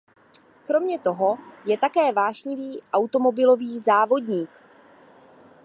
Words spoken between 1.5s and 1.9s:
je